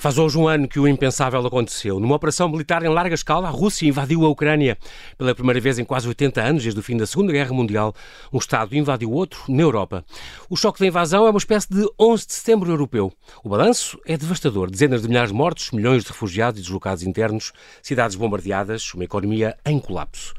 [0.00, 2.00] Faz hoje um ano que o impensável aconteceu.
[2.00, 4.78] Numa operação militar em larga escala, a Rússia invadiu a Ucrânia.
[5.18, 7.94] Pela primeira vez em quase 80 anos, desde o fim da Segunda Guerra Mundial,
[8.32, 10.02] um Estado invadiu outro na Europa.
[10.48, 13.12] O choque da invasão é uma espécie de 11 de setembro europeu.
[13.44, 14.70] O balanço é devastador.
[14.70, 19.54] Dezenas de milhares de mortos, milhões de refugiados e deslocados internos, cidades bombardeadas, uma economia
[19.66, 20.32] em colapso.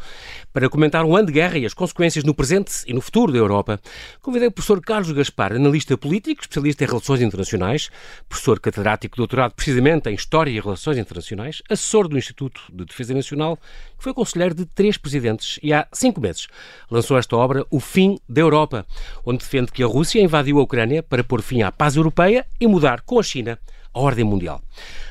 [0.52, 3.38] Para comentar um ano de guerra e as consequências no presente e no futuro da
[3.38, 3.80] Europa,
[4.23, 7.91] convidei o professor Carlos Gaspar, analista político, especialista em relações internacionais,
[8.28, 13.14] professor catedrático de doutorado precisamente em História e Relações Internacionais, assessor do Instituto de Defesa
[13.14, 16.48] Nacional, que foi conselheiro de três presidentes e há cinco meses
[16.90, 18.86] lançou esta obra, O Fim da Europa,
[19.26, 22.68] onde defende que a Rússia invadiu a Ucrânia para pôr fim à paz europeia e
[22.68, 23.59] mudar com a China
[23.94, 24.62] a ordem mundial.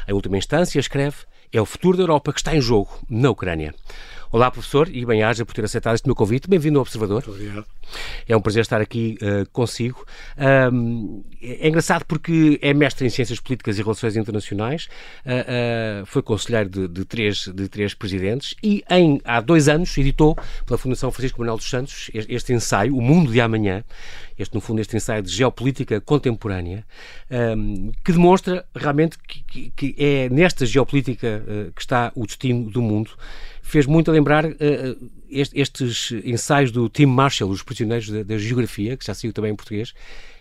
[0.09, 1.17] Em última instância, escreve,
[1.53, 3.75] é o futuro da Europa que está em jogo na Ucrânia.
[4.33, 6.48] Olá, professor, e bem-aja por ter aceitado este meu convite.
[6.48, 7.25] Bem-vindo ao Observador.
[7.27, 7.66] Muito obrigado.
[8.29, 10.06] É um prazer estar aqui uh, consigo.
[10.73, 14.89] Um, é engraçado porque é mestre em Ciências Políticas e Relações Internacionais,
[15.27, 19.98] uh, uh, foi conselheiro de, de, três, de três presidentes e em, há dois anos
[19.98, 23.83] editou pela Fundação Francisco Manuel dos Santos este ensaio, O Mundo de Amanhã,
[24.39, 26.86] este, no fundo, este ensaio de geopolítica contemporânea,
[27.56, 31.42] um, que demonstra realmente que, que, que é nesta geopolítica
[31.75, 33.11] que está o destino do mundo
[33.62, 38.97] fez muito a lembrar uh, estes ensaios do Tim Marshall, Os Prisioneiros da, da, Geografia,
[38.97, 39.94] que já saiu também em português,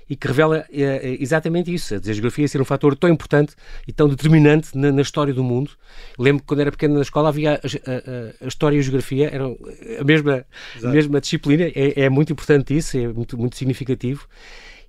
[0.10, 3.54] e que revela uh, exatamente isso, a geografia ser um fator tão importante
[3.88, 5.72] e tão determinante na, na história do mundo.
[6.18, 9.30] Lembro que quando era pequeno na escola havia a, a, a história e a geografia,
[9.32, 9.58] eram
[10.00, 10.46] a mesma,
[10.84, 14.28] a mesma disciplina, é, é muito importante isso, é muito, muito significativo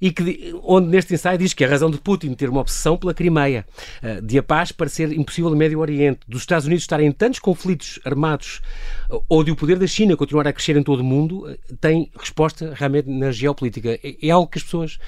[0.00, 3.12] e que, onde neste ensaio diz que a razão de Putin ter uma obsessão pela
[3.12, 3.66] Crimeia,
[4.02, 7.38] eh, de a paz parecer impossível no Médio Oriente, dos Estados Unidos estarem em tantos
[7.38, 8.60] conflitos armados
[9.10, 11.58] eh, ou de o poder da China continuar a crescer em todo o mundo, eh,
[11.80, 13.98] tem resposta realmente na geopolítica.
[14.02, 14.98] É, é algo que as pessoas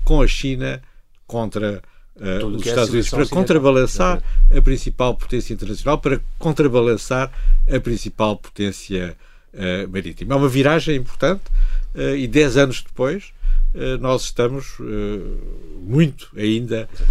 [0.03, 0.81] com a China
[1.25, 1.81] contra
[2.15, 4.21] uh, os é Estados Unidos, para contrabalançar
[4.55, 7.31] a principal potência internacional, para contrabalançar
[7.67, 9.15] a principal potência
[9.53, 10.35] uh, marítima.
[10.35, 11.43] É uma viragem importante
[11.95, 13.42] uh, e dez anos depois eh,
[13.99, 15.19] nós estamos eh,
[15.81, 17.03] muito ainda a,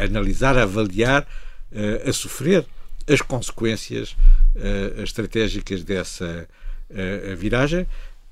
[0.00, 1.26] a, a, analisar, a avaliar,
[1.72, 2.66] eh, a sofrer
[3.08, 4.16] as consequências
[5.02, 6.48] estratégicas dessa
[7.36, 7.86] viragem.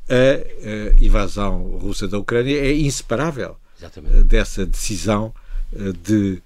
[0.09, 4.25] A invasão russa da Ucrânia é inseparável Exatamente.
[4.25, 5.35] dessa decisão
[6.03, 6.41] de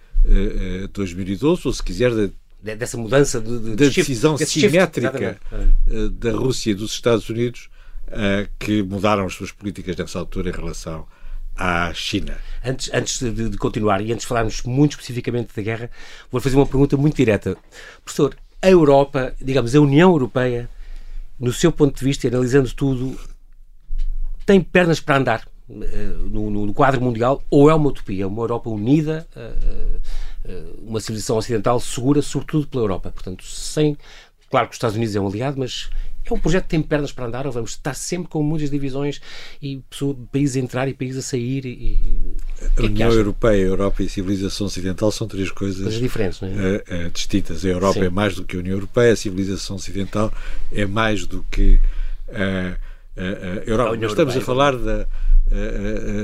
[0.93, 2.11] 2012, ou se quiser,
[2.61, 5.39] dessa mudança de, de, da de decisão simétrica
[6.11, 7.69] da Rússia e dos Estados Unidos
[8.59, 11.07] que mudaram as suas políticas nessa altura em relação
[11.57, 12.37] à China.
[12.65, 15.91] Antes, antes de, de, continuar e antes de falarmos muito especificamente da guerra,
[16.31, 17.57] vou fazer uma pergunta muito direta.
[18.05, 20.69] Professor, a Europa, digamos, a União Europeia,
[21.39, 23.19] no seu ponto de vista, analisando tudo,
[24.45, 25.75] tem pernas para andar uh,
[26.29, 28.29] no, no, quadro mundial ou é uma utopia?
[28.29, 30.01] Uma Europa unida, uh,
[30.83, 33.11] uma civilização ocidental segura, sobretudo pela Europa.
[33.11, 33.97] Portanto, sem.
[34.49, 35.91] Claro que os Estados Unidos é um aliado, mas
[36.33, 39.21] é um projeto que tem pernas para andar ou vamos estar sempre com muitas divisões
[39.63, 39.81] e
[40.33, 41.65] países a entrar e países a sair?
[41.65, 42.35] E,
[42.77, 46.43] a é União Europeia, a Europa e a civilização ocidental são três coisas, coisas diferentes,
[46.43, 46.47] é?
[46.47, 47.65] Uh, uh, distintas.
[47.65, 48.07] A Europa Sim.
[48.07, 50.33] é mais do que a União Europeia, a civilização ocidental
[50.73, 51.81] é mais do que
[52.29, 52.77] uh,
[53.17, 53.97] a Europa.
[54.01, 55.07] Mas estamos Europeia, a falar da,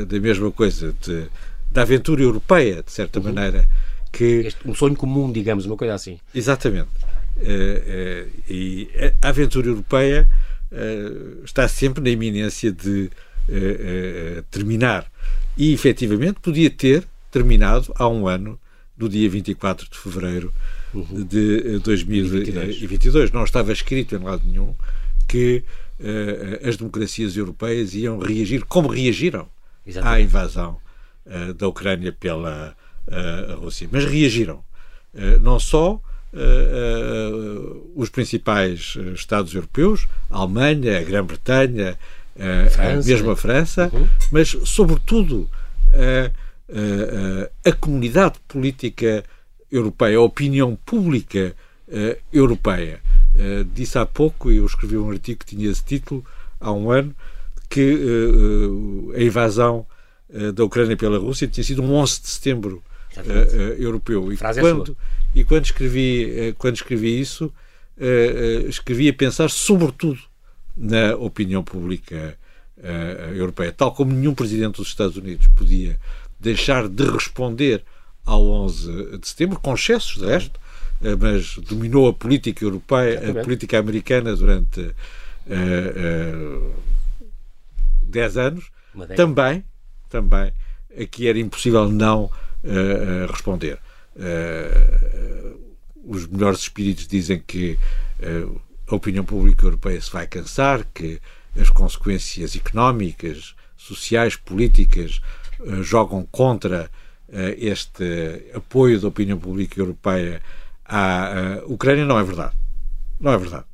[0.09, 1.27] da mesma coisa, de,
[1.71, 3.27] da aventura europeia, de certa uhum.
[3.27, 3.69] maneira.
[4.11, 4.47] Que...
[4.47, 6.19] Este, um sonho comum, digamos, uma coisa assim.
[6.35, 6.91] Exatamente.
[7.37, 8.91] Uh, uh, e
[9.23, 10.29] a aventura europeia
[10.71, 13.11] uh, está sempre na iminência de
[14.51, 15.11] terminar.
[15.57, 18.59] E, efetivamente, podia ter terminado há um ano,
[18.97, 20.53] no dia 24 de fevereiro
[20.95, 21.25] uhum.
[21.25, 23.33] de 2022.
[23.33, 24.73] Não estava escrito em lado nenhum
[25.27, 25.65] que
[26.65, 29.49] as democracias europeias iam reagir como reagiram
[29.85, 30.21] Exatamente.
[30.21, 30.77] à invasão
[31.57, 32.77] da Ucrânia pela
[33.59, 33.89] Rússia.
[33.91, 34.63] Mas reagiram.
[35.41, 36.12] não só uh,
[37.95, 41.99] os principais Estados europeus, a Alemanha, a Grã-Bretanha,
[42.37, 44.09] uh, mesmo a França, uhum.
[44.31, 45.49] mas, sobretudo,
[47.65, 49.23] a comunidade política
[49.71, 51.55] europeia, a opinião pública
[52.33, 53.01] europeia.
[53.75, 56.25] disse há pouco, e eu escrevi um artigo que tinha esse título,
[56.59, 57.15] há um ano,
[57.69, 57.99] que
[59.15, 59.87] a invasão
[60.55, 62.83] da Ucrânia pela Rússia tinha sido um 11 de setembro
[63.79, 64.33] europeu.
[64.33, 64.97] E quando,
[65.35, 67.53] e quando escrevi, eh, quando escrevi isso,
[68.69, 70.19] escrevi a pensar sobretudo
[70.77, 72.37] na opinião pública
[73.37, 75.97] europeia, tal como nenhum presidente dos Estados Unidos podia
[76.41, 77.85] deixar de responder
[78.27, 80.59] ao 11 de setembro, com excessos de resto,
[81.19, 86.73] mas dominou a política europeia, a política americana durante uh, uh,
[88.05, 88.71] 10 anos,
[89.17, 89.65] também,
[90.09, 90.53] também,
[91.01, 92.31] aqui era impossível não
[92.65, 93.79] uh, responder.
[96.05, 97.79] Os melhores espíritos dizem que
[98.87, 101.21] a opinião pública europeia se vai cansar, que
[101.59, 105.21] as consequências económicas, sociais, políticas
[105.61, 106.91] uh, jogam contra
[107.57, 110.43] este apoio da opinião pública europeia
[110.85, 112.05] à Ucrânia.
[112.05, 112.55] Não é verdade.
[113.19, 113.65] Não é verdade.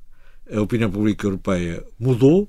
[0.52, 2.48] A opinião pública europeia mudou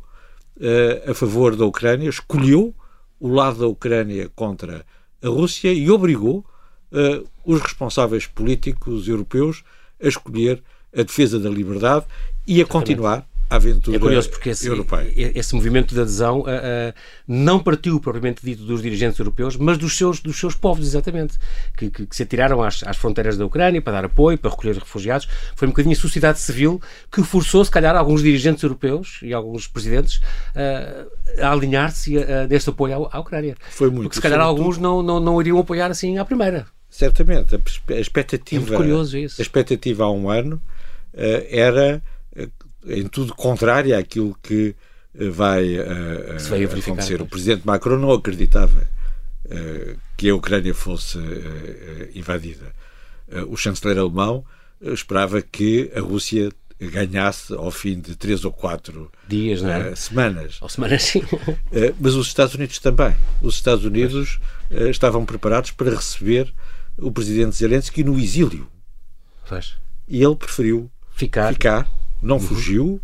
[1.08, 2.76] a favor da Ucrânia, escolheu
[3.20, 4.86] o lado da Ucrânia contra
[5.22, 6.46] a Rússia e obrigou
[6.92, 9.64] uh, os responsáveis políticos europeus
[10.02, 10.64] a escolher
[10.96, 12.06] a defesa da liberdade
[12.48, 15.12] e a continuar aventura é curioso porque esse, europeia.
[15.16, 16.94] esse movimento de adesão uh, uh,
[17.28, 21.38] não partiu propriamente dito dos dirigentes europeus, mas dos seus, dos seus povos, exatamente,
[21.76, 24.78] que, que, que se atiraram às, às, fronteiras da Ucrânia para dar apoio, para recolher
[24.78, 25.28] refugiados.
[25.56, 26.80] Foi um bocadinho a sociedade civil
[27.12, 32.16] que forçou, se calhar, alguns dirigentes europeus e alguns presidentes uh, a alinhar-se
[32.48, 33.56] neste apoio à, à, Ucrânia.
[33.72, 34.04] Foi muito.
[34.04, 36.68] Porque se calhar alguns não, não, não iriam apoiar assim à primeira.
[36.90, 37.56] Certamente.
[37.56, 39.42] A, expectativa, é curioso isso.
[39.42, 40.62] A expectativa há um ano
[41.14, 42.02] era
[42.86, 44.76] em tudo contrária àquilo que
[45.16, 45.78] uh, vai,
[46.50, 47.22] vai acontecer.
[47.22, 48.88] O presidente Macron não acreditava
[50.16, 51.18] que a Ucrânia fosse
[52.14, 52.72] invadida.
[53.48, 54.46] o chanceler alemão
[54.80, 56.52] esperava que a Rússia
[56.88, 60.58] ganhasse ao fim de três ou quatro dias, uh, semanas.
[60.62, 61.20] Ou semanas, sim.
[61.20, 63.14] Uh, mas os Estados Unidos também.
[63.42, 64.40] Os Estados Unidos
[64.72, 66.54] uh, estavam preparados para receber
[66.98, 68.68] o presidente Zelensky no exílio.
[69.48, 69.76] Pois.
[70.08, 71.90] E ele preferiu ficar, ficar
[72.22, 72.42] não uhum.
[72.42, 73.02] fugiu.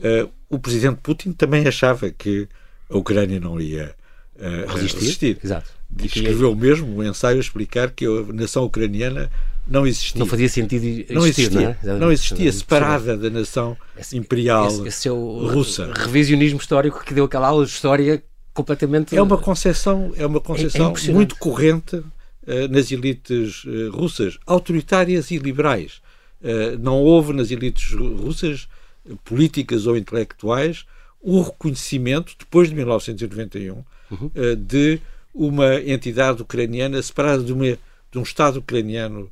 [0.00, 2.48] Uh, o presidente Putin também achava que
[2.88, 3.94] a Ucrânia não ia
[4.36, 5.00] uh, resistir.
[5.00, 5.38] resistir.
[5.42, 5.70] Exato.
[6.04, 9.30] Escreveu mesmo um ensaio a explicar que a nação ucraniana
[9.66, 10.18] não existia.
[10.18, 11.78] Não fazia sentido existir, não existia.
[11.82, 11.98] Não, é?
[11.98, 13.76] não existia, separada da nação
[14.12, 15.92] imperial esse, esse é russa.
[15.94, 18.22] revisionismo histórico que deu aquela aula de história
[18.52, 19.16] completamente...
[19.16, 22.02] É uma concepção, é uma concepção é, muito corrente
[22.46, 26.00] eh, nas elites eh, russas, autoritárias e liberais.
[26.42, 28.68] Eh, não houve nas elites russas,
[29.24, 30.84] políticas ou intelectuais,
[31.20, 34.30] o reconhecimento, depois de 1991, uhum.
[34.56, 35.00] de
[35.34, 39.30] uma entidade ucraniana separada de, uma, de um Estado ucraniano.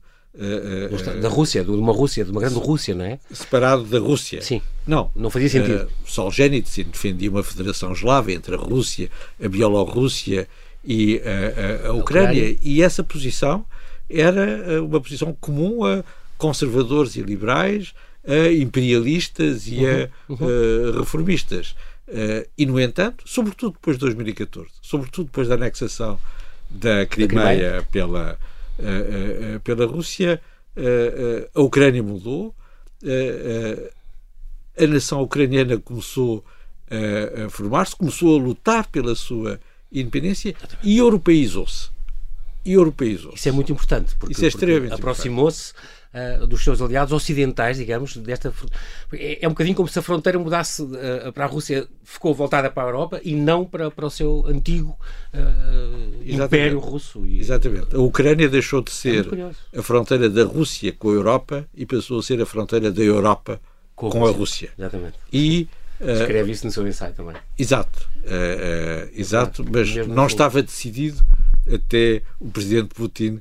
[1.22, 3.18] Da Rússia, de uma Rússia, de uma grande Rússia, não é?
[3.32, 4.42] Separado da Rússia.
[4.42, 4.60] Sim.
[4.86, 5.10] Não.
[5.16, 5.84] Não fazia sentido.
[5.84, 9.10] Uh, Solzhenitsyn defendia uma federação eslava entre a Rússia,
[9.42, 10.46] a Bielorrússia
[10.84, 12.42] e a, a, a Ucrânia.
[12.42, 12.58] Ucrânia.
[12.62, 13.64] E essa posição
[14.08, 16.04] era eh, uma posição comum a
[16.37, 17.95] conservadores e liberais,
[18.26, 20.37] a imperialistas e a uhum.
[20.37, 21.76] uh, reformistas.
[22.09, 26.19] Uh, e, no entanto, sobretudo depois de 2014, sobretudo depois da anexação
[26.69, 28.38] da Crimeia, pela,
[28.78, 30.40] uh, pela Rússia,
[31.55, 32.55] a Ucrânia mudou,
[34.78, 36.45] a nação ucraniana começou
[37.47, 39.59] a formar-se, começou a lutar pela sua
[39.90, 41.88] independência e europeizou-se.
[42.62, 43.33] e europeizou.
[43.35, 45.73] Isso é muito importante, porque, Isso é extremamente aproximou-se
[46.16, 48.52] uh, dos seus aliados ocidentais, digamos, desta
[49.12, 52.70] é, é um bocadinho como se a fronteira mudasse uh, para a Rússia, ficou voltada
[52.70, 54.96] para a Europa e não para, para o seu antigo
[55.35, 57.26] uh, Império Russo.
[57.26, 57.40] E...
[57.40, 57.94] Exatamente.
[57.94, 59.26] A Ucrânia deixou de ser
[59.75, 63.02] é a fronteira da Rússia com a Europa e passou a ser a fronteira da
[63.02, 63.61] Europa
[63.94, 64.70] com, com a Rússia.
[64.78, 65.14] Exatamente.
[65.32, 65.68] E
[65.99, 67.37] Escreve isso no seu ensaio também.
[67.58, 71.25] Exato, uh, uh, exato, mas não estava decidido
[71.73, 73.40] até o presidente Putin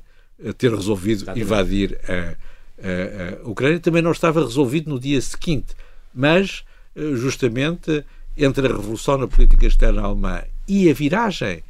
[0.58, 1.44] ter resolvido Exatamente.
[1.44, 2.34] invadir a,
[2.82, 3.80] a, a, Ucrânia.
[3.80, 5.74] Também não estava resolvido no dia seguinte,
[6.14, 6.64] mas
[6.94, 8.04] uh, justamente
[8.36, 11.62] entre a revolução na política externa alemã e a viragem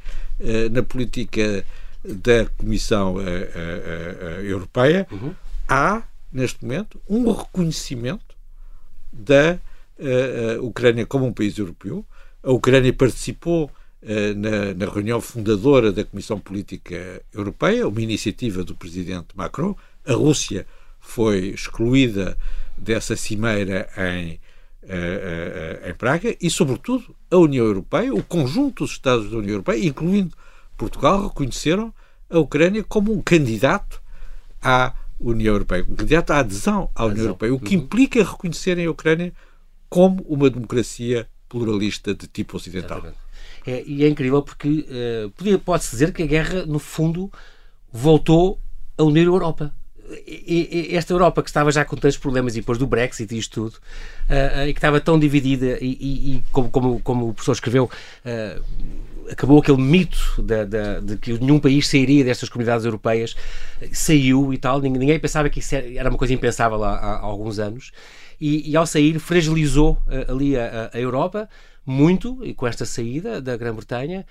[0.71, 1.65] na política
[2.03, 3.15] da Comissão
[4.43, 5.33] Europeia, uhum.
[5.67, 8.35] há, neste momento, um reconhecimento
[9.11, 9.57] da
[10.61, 12.05] Ucrânia como um país europeu.
[12.43, 13.71] A Ucrânia participou
[14.01, 19.75] eh, na, na, reunião fundadora da Comissão Política Europeia, uma iniciativa do presidente Macron.
[20.05, 20.67] A Rússia
[21.07, 22.37] foi excluída
[22.77, 24.39] dessa cimeira em,
[24.83, 29.53] eh, eh, em Praga e, sobretudo, a União Europeia, o conjunto dos Estados da União
[29.53, 30.35] Europeia, incluindo
[30.77, 31.93] Portugal, reconheceram
[32.29, 34.01] a Ucrânia como um candidato
[34.61, 37.23] à União Europeia, um candidato à adesão à União.
[37.23, 37.83] Europeia, o que uhum.
[37.83, 39.33] implica reconhecerem a Ucrânia
[39.89, 43.01] como uma democracia pluralista de tipo ocidental.
[43.65, 47.31] É, e é incrível porque uh, pode-se dizer que a guerra, no fundo,
[47.91, 48.59] voltou
[48.97, 49.73] a unir a Europa.
[50.91, 53.75] Esta Europa que estava já com tantos problemas e depois do Brexit e isto tudo,
[53.75, 57.89] uh, uh, e que estava tão dividida, e, e como, como, como, o professor escreveu,
[59.29, 63.35] acabou aquele mito de, de, de, que nenhum país sairia destas comunidades europeias,
[63.91, 67.91] saiu e tal, ninguém, pensava que isso era uma coisa impensável há, há alguns anos,
[68.39, 69.97] e, e ao sair fragilizou
[70.29, 71.49] ali a, a, Europa
[71.85, 74.25] muito, e com esta saída da Grã-Bretanha.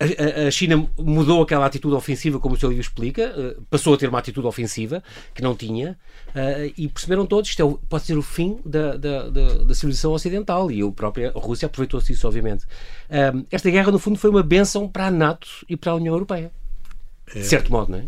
[0.00, 4.08] A, China mudou aquela atitude ofensiva, como o seu livro explica, uh, passou a ter
[4.08, 5.96] uma atitude ofensiva que não tinha,
[6.28, 9.74] uh, e perceberam todos que isto é, pode ser o fim da, da, da, da
[9.74, 12.64] civilização ocidental, e a própria Rússia aproveitou-se disso, obviamente.
[13.50, 16.50] Esta guerra, no fundo, foi uma benção para a NATO e para a União Europeia.
[17.32, 17.42] De é.
[17.44, 18.04] certo modo, não é?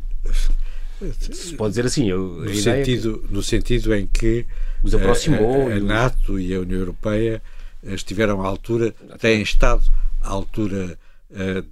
[1.12, 2.09] Se pode dizer assim.
[2.09, 4.47] Eu, no, sentido, no sentido em que
[4.83, 5.69] os aproximou.
[5.69, 7.43] A, a, a NATO e a União Europeia
[7.83, 9.83] estiveram à altura, têm estado
[10.23, 10.99] à altura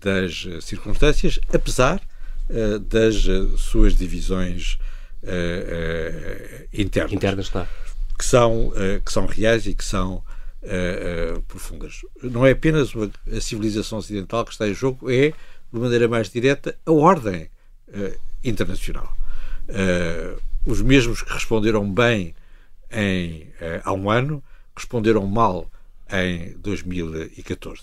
[0.02, 2.00] das circunstâncias, apesar
[2.50, 4.78] uh, das uh, suas divisões
[6.72, 7.12] internas.
[7.12, 7.68] Internas, claro.
[8.18, 8.72] Que são,
[9.04, 10.22] que são reais e que são
[11.46, 12.00] profundas.
[12.22, 12.90] Não é apenas
[13.32, 15.30] a civilização ocidental que está em jogo, é,
[15.72, 17.48] de maneira mais direta, a ordem
[18.42, 19.16] internacional.
[20.66, 22.34] os mesmos que responderam bem
[22.92, 24.42] em, eh, há um ano,
[24.76, 25.70] responderam mal
[26.10, 27.82] em 2014.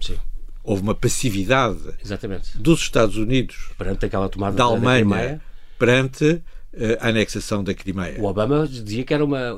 [0.00, 0.18] Sim.
[0.64, 2.56] Houve uma passividade Exatamente.
[2.56, 5.40] dos Estados Unidos perante aquela tomada da Alemanha da
[5.78, 6.42] perante
[6.72, 8.18] eh, a anexação da Crimeia.
[8.18, 9.52] O Obama dizia que era uma,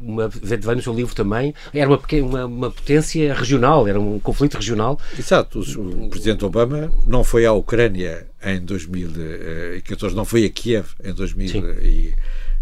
[0.00, 4.54] uma vai no seu livro também, era uma, uma, uma, potência regional, era um conflito
[4.54, 4.98] regional.
[5.18, 5.58] Exato.
[5.60, 11.12] O, o Presidente Obama não foi à Ucrânia em 2014, não foi a Kiev em
[11.12, 12.14] 2014.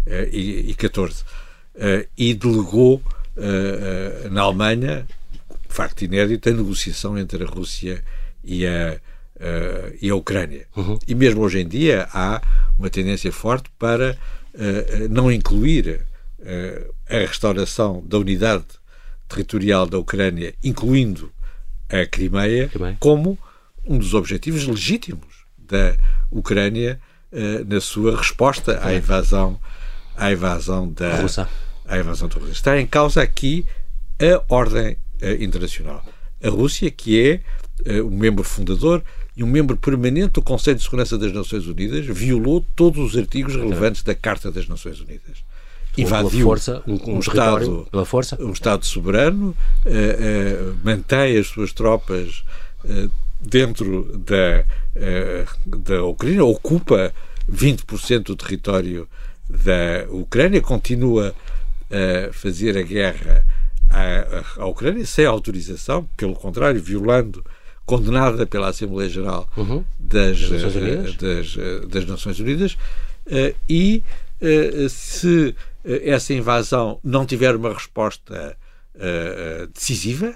[0.05, 1.23] 2014
[1.75, 3.01] eh, e delegou
[3.37, 5.07] eh, eh, na Alemanha,
[5.73, 8.03] facto inédito, a negociação entre a Rússia
[8.43, 8.99] e a,
[10.01, 10.67] e a Ucrânia.
[10.75, 10.97] Uhum.
[11.07, 12.41] E mesmo hoje em dia há
[12.77, 14.17] uma tendência forte para
[15.09, 16.01] não incluir
[17.09, 18.65] a restauração da unidade
[19.27, 21.31] territorial da Ucrânia, incluindo
[21.89, 22.97] a Crimeia, Crimeia.
[22.99, 23.37] como
[23.85, 25.95] um dos objetivos legítimos da
[26.31, 26.99] Ucrânia
[27.67, 29.59] na sua resposta à invasão
[30.15, 31.49] à invasão da Russa.
[31.85, 32.53] À invasão da Rússia.
[32.53, 33.65] Está em causa aqui
[34.19, 35.02] a ordem uh,
[35.39, 36.03] internacional.
[36.43, 39.01] A Rússia, que é uh, um membro fundador
[39.35, 43.55] e um membro permanente do Conselho de Segurança das Nações Unidas, violou todos os artigos
[43.55, 45.43] relevantes da Carta das Nações Unidas.
[45.97, 47.87] Invadiu força, um, um, um Estado,
[48.39, 52.43] um Estado soberano, uh, mantém as suas tropas
[53.39, 54.65] dentro da,
[55.65, 57.13] da Ucrânia, ocupa
[57.49, 59.07] 20% do território
[59.49, 61.33] da Ucrânia, continua
[61.89, 63.45] a fazer a guerra
[63.93, 67.43] à, à Ucrânia sem autorização, pelo contrário, violando,
[67.85, 69.83] condenada pela Assembleia Geral uhum.
[69.99, 72.77] das, das, Nações eh, das, eh, das, Nações Unidas,
[73.27, 74.03] eh, e
[74.89, 78.57] se essa invasão não tiver uma resposta
[79.73, 80.35] decisiva,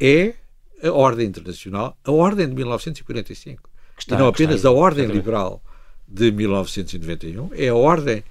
[0.00, 0.34] é
[0.82, 3.70] a ordem internacional, a ordem de 1945.
[3.96, 5.62] Está, e não apenas a ordem liberal
[6.08, 8.24] de 1991, é a ordem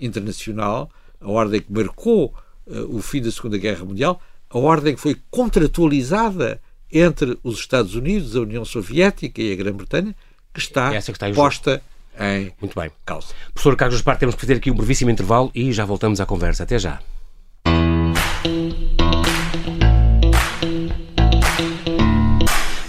[0.00, 2.34] internacional, a ordem que marcou
[2.66, 8.36] o fim da Segunda Guerra Mundial, a ordem que foi contratualizada entre os Estados Unidos,
[8.36, 10.14] a União Soviética e a Grã-Bretanha,
[10.52, 11.82] que está, é que está posta
[12.18, 12.90] em Muito bem.
[13.04, 13.28] causa.
[13.52, 16.62] Professor Carlos Gaspar, temos que fazer aqui um brevíssimo intervalo e já voltamos à conversa.
[16.62, 17.00] Até já.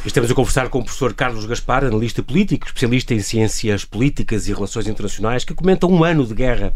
[0.05, 4.53] Estamos a conversar com o professor Carlos Gaspar, analista político, especialista em ciências políticas e
[4.53, 6.71] relações internacionais, que comenta um ano de guerra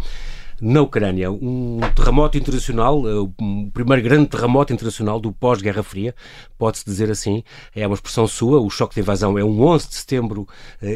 [0.62, 1.32] na Ucrânia.
[1.32, 3.32] Um terremoto internacional, eh, o
[3.74, 6.14] primeiro grande terremoto internacional do pós-Guerra Fria,
[6.58, 7.44] pode-se dizer assim.
[7.76, 8.60] É uma expressão sua.
[8.60, 10.48] O choque de invasão é um 11 de setembro uh,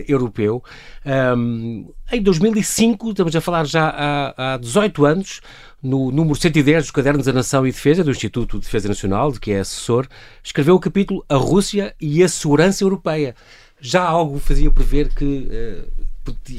[0.07, 0.63] europeu.
[1.37, 5.41] Um, em 2005, estamos a falar já há, há 18 anos,
[5.81, 9.39] no número 110 dos Cadernos da Nação e Defesa, do Instituto de Defesa Nacional, de
[9.39, 10.07] que é assessor,
[10.43, 13.35] escreveu o capítulo A Rússia e a Segurança Europeia.
[13.79, 15.49] Já algo fazia prever que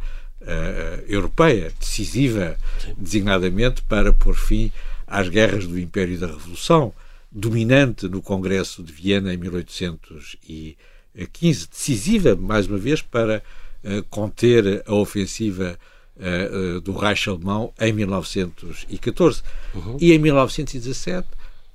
[1.07, 2.93] europeia, decisiva, Sim.
[2.97, 4.73] designadamente para pôr fim
[5.07, 6.93] às guerras do Império da Revolução
[7.33, 13.41] dominante no Congresso de Viena em 1815, decisiva, mais uma vez, para
[13.83, 15.79] uh, conter a ofensiva
[16.15, 19.41] uh, uh, do Reich alemão em 1914.
[19.73, 19.97] Uhum.
[19.99, 21.27] E em 1917,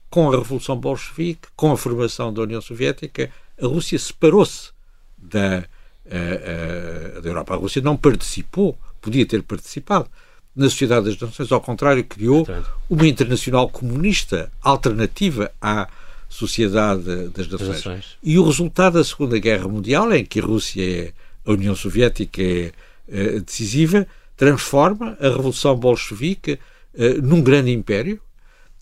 [0.08, 3.28] com a Revolução Bolchevique, com a formação da União Soviética,
[3.60, 4.70] a Rússia separou-se
[5.18, 5.64] da,
[7.20, 7.54] da Europa.
[7.54, 10.08] A Rússia não participou, podia ter participado,
[10.54, 12.46] na Sociedade das Nações, ao contrário, criou
[12.90, 15.88] uma internacional comunista alternativa à
[16.28, 17.68] Sociedade das Nações.
[17.68, 18.18] Nações.
[18.22, 21.12] E o resultado da Segunda Guerra Mundial, em que a Rússia é,
[21.46, 22.72] a União Soviética é,
[23.08, 24.06] é decisiva,
[24.36, 26.58] transforma a Revolução Bolchevique
[26.94, 28.20] é, num grande império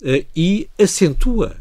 [0.02, 1.56] é, e acentua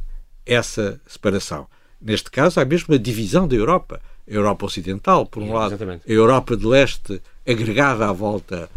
[0.46, 1.68] essa separação.
[2.02, 4.02] Neste caso, há mesmo uma divisão da Europa.
[4.30, 6.04] A Europa Ocidental, por um lado, Exatamente.
[6.08, 8.70] a Europa de Leste agregada à volta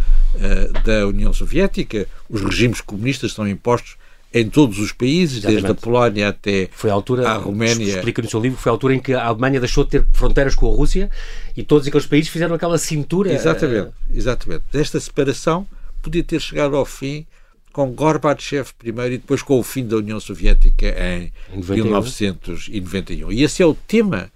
[0.85, 2.07] da União Soviética.
[2.29, 3.97] Os regimes comunistas são impostos
[4.33, 5.63] em todos os países, Exatamente.
[5.63, 7.95] desde a Polónia até foi a, altura, a Roménia.
[7.95, 10.55] Explica no seu livro, foi a altura em que a Alemanha deixou de ter fronteiras
[10.55, 11.11] com a Rússia
[11.57, 13.33] e todos aqueles países fizeram aquela cintura.
[13.33, 14.65] Exatamente, exatamente.
[14.75, 15.67] Esta separação
[16.03, 17.27] podia ter chegado ao fim
[17.73, 21.85] com Gorbachev primeiro e depois com o fim da União Soviética em 91.
[21.85, 23.33] 1991.
[23.33, 24.31] E esse é o tema,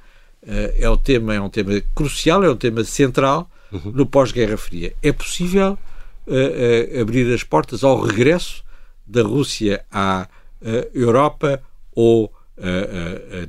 [0.47, 3.51] eh, é o tema, é um tema crucial, é um tema central.
[3.93, 4.95] No pós-Guerra Fria.
[5.03, 5.79] É possível
[6.27, 8.65] uh, uh, abrir as portas ao regresso
[9.07, 10.29] da Rússia à
[10.61, 11.63] uh, Europa
[11.95, 12.33] ou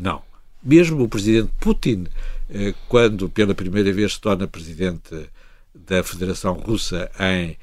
[0.01, 0.21] não?
[0.63, 2.07] Mesmo o presidente Putin,
[2.88, 5.29] quando pela primeira vez se torna presidente
[5.75, 7.55] da Federação Russa em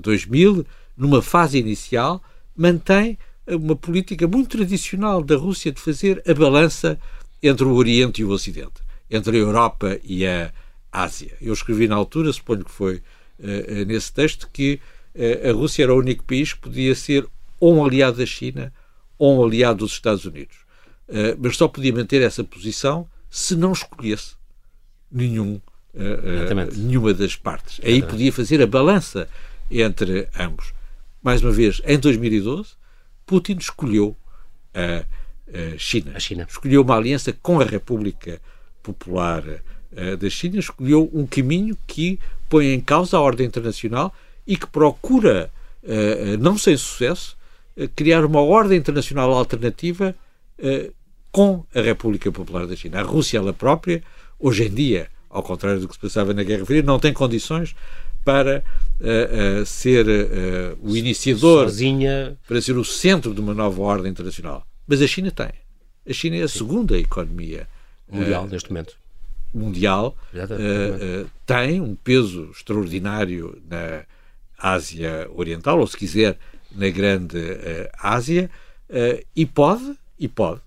[0.00, 0.64] 2000,
[0.96, 2.22] numa fase inicial,
[2.54, 7.00] mantém uma política muito tradicional da Rússia de fazer a balança
[7.42, 10.52] entre o Oriente e o Ocidente, entre a Europa e a
[10.94, 11.32] Ásia.
[11.40, 13.02] Eu escrevi na altura, suponho que foi
[13.40, 14.80] uh, nesse texto, que
[15.14, 17.26] uh, a Rússia era o único país que podia ser
[17.58, 18.72] ou um aliado da China
[19.18, 20.56] ou um aliado dos Estados Unidos.
[21.08, 24.36] Uh, mas só podia manter essa posição se não escolhesse
[25.10, 25.60] nenhum,
[26.76, 27.80] nenhuma das partes.
[27.84, 29.28] Aí podia fazer a balança
[29.68, 30.72] entre ambos.
[31.20, 32.70] Mais uma vez, em 2012,
[33.26, 34.16] Putin escolheu
[34.72, 35.04] a,
[35.74, 36.12] a China.
[36.14, 36.46] A China.
[36.48, 38.40] Escolheu uma aliança com a República
[38.84, 39.42] Popular
[39.96, 44.12] eh, da China escolheu um caminho que põe em causa a ordem internacional
[44.46, 45.50] e que procura,
[45.82, 47.36] eh, eh, não sem sucesso,
[47.96, 50.14] criar uma ordem internacional alternativa
[51.32, 53.00] com a República Popular da China.
[53.00, 54.00] A Rússia, ela própria,
[54.38, 57.74] hoje em dia, ao contrário do que se passava na Guerra Fria, não tem condições
[58.24, 58.62] para
[59.00, 62.38] uh, uh, ser uh, o iniciador, Sozinha.
[62.46, 64.64] para ser o centro de uma nova ordem internacional.
[64.86, 65.50] Mas a China tem.
[66.08, 66.58] A China é a Sim.
[66.58, 67.66] segunda economia
[68.08, 68.96] mundial neste momento
[69.54, 74.02] mundial uh, uh, tem um peso extraordinário na
[74.58, 76.36] Ásia Oriental, ou se quiser,
[76.72, 78.50] na Grande uh, Ásia,
[79.34, 80.60] e pode, e pode,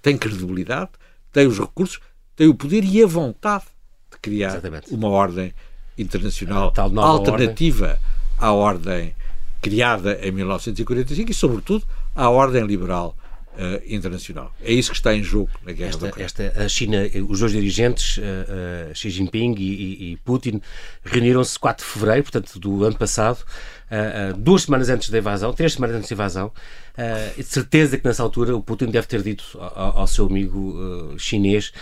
[0.00, 0.90] tem credibilidade,
[1.32, 2.00] tem os recursos,
[2.36, 3.64] tem o poder e a vontade
[4.10, 4.94] de criar Exatamente.
[4.94, 5.52] uma ordem
[5.98, 6.72] internacional
[7.02, 7.98] alternativa ordem.
[8.38, 9.14] à ordem
[9.60, 13.16] criada em 1945 e, sobretudo, à ordem liberal
[13.54, 14.54] uh, internacional.
[14.62, 16.26] É isso que está em jogo na guerra esta, da Ucrânia.
[16.26, 20.60] Esta, a China, os dois dirigentes, uh, uh, Xi Jinping e, e, e Putin,
[21.04, 23.44] reuniram-se 4 de fevereiro, portanto, do ano passado,
[24.38, 26.52] duas semanas antes da invasão, três semanas antes da invasão,
[26.92, 30.58] Uh, de certeza que nessa altura o Putin deve ter dito ao, ao seu amigo
[30.58, 31.72] uh, chinês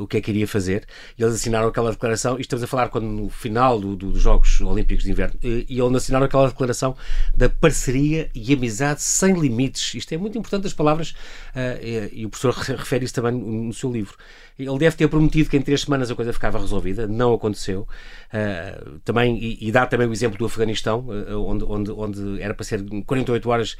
[0.00, 0.86] o que é que iria fazer.
[1.18, 4.22] E eles assinaram aquela declaração, e estamos a falar quando no final do, do, dos
[4.22, 6.96] Jogos Olímpicos de Inverno, e, e eles assinaram aquela declaração
[7.34, 9.92] da parceria e amizade sem limites.
[9.94, 11.14] Isto é muito importante, as palavras,
[11.82, 14.16] e, e, o professor refere isso também no, no seu livro.
[14.58, 17.86] Ele deve ter prometido que em três semanas a coisa ficava resolvida, não aconteceu.
[18.32, 22.54] Uh, também, e, e, dá também o exemplo do Afeganistão, uh, onde, onde, onde era
[22.54, 23.76] para ser 48 horas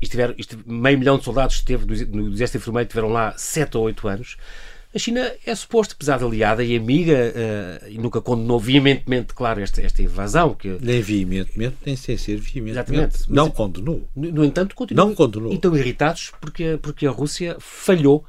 [0.00, 0.34] estiver,
[0.66, 4.36] meio milhão de soldados esteve no exército enfermeiro tiveram lá 7 ou 8 anos.
[4.94, 9.60] A China é suposto, apesar de aliada e amiga, uh, e nunca condenou veementemente, claro,
[9.60, 10.54] esta, esta invasão.
[10.54, 10.78] Que...
[10.80, 12.70] Nem veementemente, nem sem ser veementemente.
[12.70, 13.30] Exatamente.
[13.30, 14.08] Não condenou.
[14.16, 15.08] No, no entanto, continuam.
[15.08, 15.52] Não condenou.
[15.52, 18.24] E estão irritados porque, porque a Rússia falhou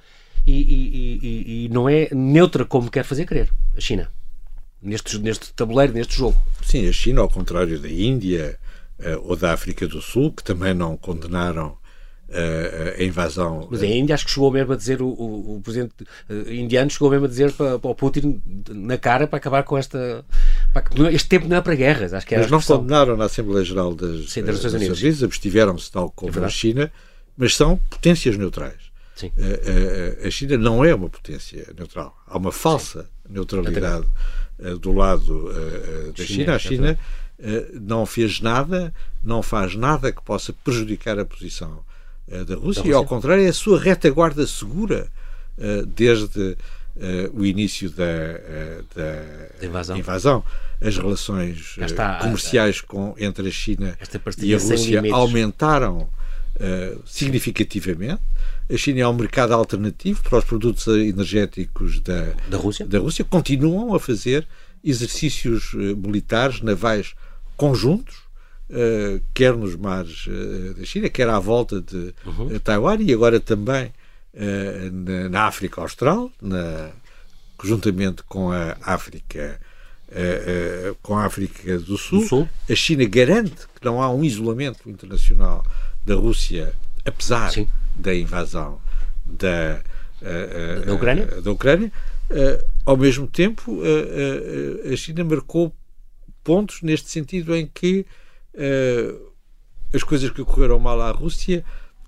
[0.52, 4.10] e, e, e, não é neutra como quer fazer crer a China.
[4.82, 6.40] Neste, neste tabuleiro, neste jogo.
[6.64, 8.58] Sim, a China, ao contrário da Índia,
[9.00, 11.78] uh, ou da África do Sul, que também não condenaram
[12.30, 13.68] uh, a invasão.
[13.70, 15.94] Mas a Índia acho que chegou mesmo a dizer, o, o, o presidente
[16.30, 19.78] uh, indiano chegou mesmo a dizer para, para, o Putin na cara para acabar com
[19.78, 20.24] esta.
[20.74, 23.66] Para, este tempo não é para guerras, acho que era Mas não condenaram na Assembleia
[23.66, 26.92] Geral das, Sim, das Nações Unidas, Unidas abstiveram-se tal como é a China,
[27.36, 28.87] mas são potências neutrais.
[29.26, 32.18] A, a, China não é uma potência neutral.
[32.28, 34.06] Há uma falsa neutralidade
[34.82, 35.52] do lado
[36.16, 36.56] da China.
[36.56, 36.98] A China
[37.40, 38.92] eh, não fez nada,
[39.24, 41.84] não faz nada que possa prejudicar a posição
[42.28, 45.08] eh, da Rússia, e ao contrário é a sua retaguarda segura
[45.58, 46.58] eh, desde
[47.32, 48.04] o início da,
[48.96, 49.98] da invasão.
[49.98, 50.44] invasão.
[50.82, 51.76] As relações
[52.22, 53.96] comerciais com, entre a China
[54.40, 56.10] e a Rússia aumentaram
[57.06, 58.22] significativamente.
[58.70, 62.86] A China é um mercado alternativo para os produtos energéticos da, da, Rússia.
[62.86, 63.24] da Rússia.
[63.24, 64.48] Continuam a fazer
[64.84, 67.14] exercícios militares, navais
[67.56, 68.16] conjuntos,
[68.70, 72.60] uh, quer nos mares uh, da China, quer à volta de uhum.
[72.60, 73.92] Taiwan e agora também
[74.92, 76.92] na, na, África Austral, na,
[77.58, 79.60] conjuntamente com a África
[81.02, 82.22] com a África do Sul.
[82.22, 82.50] do Sul.
[82.70, 85.66] A China garante que não há um isolamento internacional
[86.08, 86.74] da Rússia,
[87.06, 87.68] apesar Sim.
[87.94, 88.80] da invasão
[89.26, 89.82] da,
[90.22, 91.26] uh, da Ucrânia.
[91.42, 91.92] Da Ucrânia.
[92.86, 93.80] ao mesmo tempo,
[94.92, 95.74] a China marcou
[96.48, 98.06] pontos neste sentido em que
[98.54, 99.32] uh,
[99.94, 101.66] as coisas que ocorreram mal à Rússia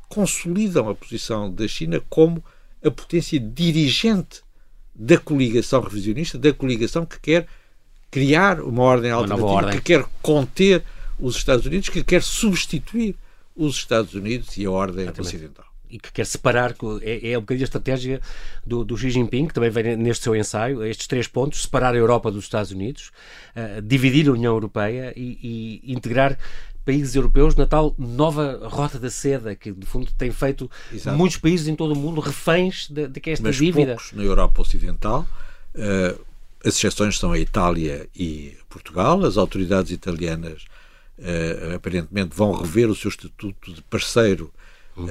[0.08, 2.42] consolidam a posição da China como
[2.82, 4.42] a potência dirigente
[4.96, 7.48] da coligação revisionista, da coligação que quer
[8.10, 9.76] criar uma ordem alternativa, uma ordem.
[9.76, 10.84] que quer conter
[11.20, 13.16] os Estados Unidos, que quer substituir
[13.60, 15.36] os Estados Unidos e a ordem Exatamente.
[15.36, 18.22] ocidental e que quer separar, é, é um bocadinho a estratégia
[18.66, 21.98] do, do Xi Jinping, que também vem neste seu ensaio, estes três pontos, separar a
[21.98, 23.12] Europa dos Estados Unidos,
[23.56, 26.38] uh, dividir a União Europeia e, e, integrar
[26.86, 31.18] países europeus na tal nova rota da seda, que de fundo tem feito Exato.
[31.18, 33.96] muitos países em todo o mundo reféns de, de que esta Mas dívida.
[33.96, 35.28] Poucos na Europa Ocidental.
[35.74, 36.20] Uh,
[36.64, 39.24] as exceções são a Itália e Portugal.
[39.24, 40.66] As autoridades italianas
[41.20, 44.52] uh, aparentemente vão rever o seu estatuto de parceiro
[44.98, 45.02] uh,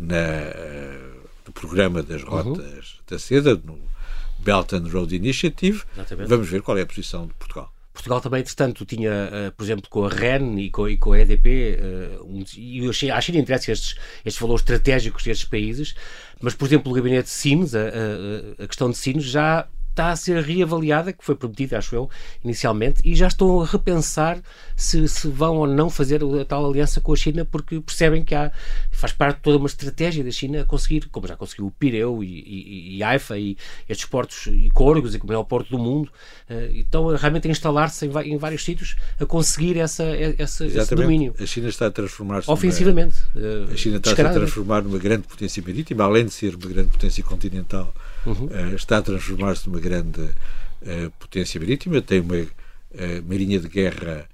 [0.00, 2.30] na, uh, no programa das uhum.
[2.30, 3.00] rotas uhum.
[3.08, 3.78] da seda, no
[4.38, 5.82] Belt and Road Initiative.
[5.94, 6.28] Exatamente.
[6.28, 7.72] Vamos ver qual é a posição de Portugal.
[7.92, 11.78] Portugal também, entretanto, tinha, por exemplo, com a REN e com, e com a EDP,
[12.20, 15.94] um, e a China interessa estes, estes valores estratégicos destes países,
[16.38, 20.10] mas, por exemplo, o gabinete de Sines, a, a, a questão de Sines, já está
[20.10, 22.10] a ser reavaliada, que foi prometida, acho eu,
[22.44, 24.38] inicialmente, e já estão a repensar
[24.76, 28.34] se, se vão ou não fazer a tal aliança com a China, porque percebem que
[28.34, 28.52] há,
[28.90, 32.22] faz parte de toda uma estratégia da China a conseguir, como já conseguiu o Pireu
[32.22, 33.56] e, e, e Haifa e
[33.88, 36.10] estes portos icônicos e como é o porto do mundo,
[36.50, 40.04] uh, então realmente a instalar-se em, em, vários sítios a conseguir essa,
[40.38, 41.34] essa, esse domínio.
[41.40, 43.16] A China está a transformar-se ofensivamente.
[43.34, 46.54] Numa, uh, a China está -se a transformar numa grande potência marítima, além de ser
[46.54, 47.94] uma grande potência continental
[48.26, 48.46] uhum.
[48.46, 52.48] uh, está a transformar-se numa grande uh, potência marítima, tem uma uh,
[53.26, 54.28] marinha de guerra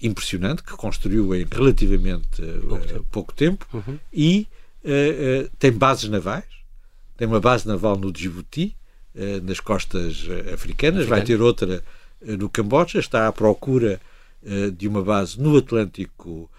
[0.00, 3.66] impressionante que construiu em relativamente pouco tempo, pouco tempo.
[3.74, 3.98] Uhum.
[4.10, 4.48] e
[5.58, 6.46] tem bases navais,
[7.14, 8.74] tem uma base naval no Djibouti,
[9.42, 11.04] nas costas africanas, Africano.
[11.04, 11.84] vai ter outra
[12.22, 14.00] no Camboja, está à procura
[14.78, 16.50] de uma base no Atlântico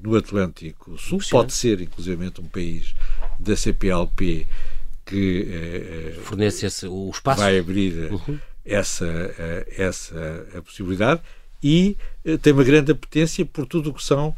[0.00, 2.94] no Atlântico Sul, pode ser inclusive um país
[3.40, 4.46] da CPLP
[5.10, 7.40] que eh, eh, fornece esse, o espaço.
[7.40, 8.38] vai abrir uhum.
[8.64, 11.20] essa, eh, essa a possibilidade
[11.62, 11.96] e
[12.40, 14.34] tem uma grande apetência por tudo o que são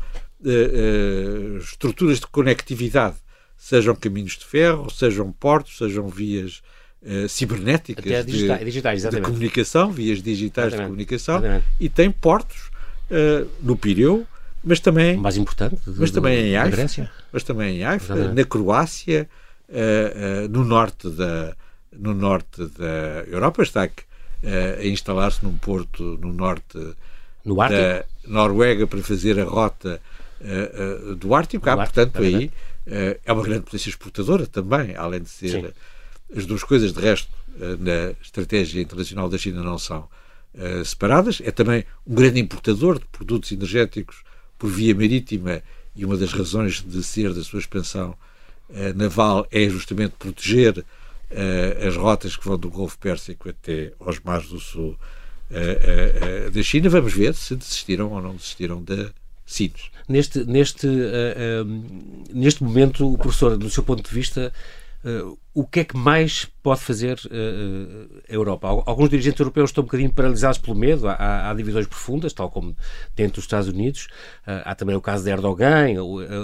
[1.61, 3.14] estruturas de conectividade,
[3.56, 6.62] sejam caminhos de ferro, sejam portos, sejam vias
[7.00, 8.32] uh, cibernéticas de,
[8.64, 10.87] digitais, de, comunicação, vias digitais exatamente.
[10.87, 11.66] de comunicação, exatamente.
[11.78, 12.70] e tem portos
[13.08, 14.26] uh, no Pireu,
[14.64, 19.28] mas também mais importante, do, mas também em Haifa, mas também em Haifa, na Croácia,
[19.72, 21.56] uh, no norte da
[21.92, 26.78] no norte da Europa está a instalar-se num porto no norte
[27.44, 30.00] no da Noruega para fazer a rota
[31.18, 31.68] do Ártico.
[31.68, 32.50] Há, portanto, aí
[32.87, 35.72] é uma grande potência exportadora também, além de ser Sim
[36.37, 37.30] as duas coisas, de resto,
[37.61, 40.08] eh, na estratégia internacional da China não são
[40.54, 41.40] uh, separadas.
[41.44, 44.22] É também um grande importador de produtos energéticos
[44.58, 45.62] por via marítima
[45.94, 48.16] e uma das razões de ser da sua expansão uh,
[48.94, 54.48] naval é justamente proteger uh, as rotas que vão do Golfo Pérsico até aos mares
[54.48, 54.98] do sul
[56.50, 56.88] da China.
[56.88, 59.11] Vamos ver se desistiram ou não desistiram da
[59.44, 59.90] Sines.
[60.08, 60.88] Neste, neste,
[62.32, 64.50] neste momento, o professor, do seu ponto de vista,
[65.04, 68.68] Uh, o que é que mais pode fazer uh, a Europa?
[68.68, 72.76] Alguns dirigentes europeus estão um bocadinho paralisados pelo medo, há, há divisões profundas, tal como
[73.16, 74.06] dentro dos Estados Unidos.
[74.46, 75.94] Uh, há também o caso de Erdogan,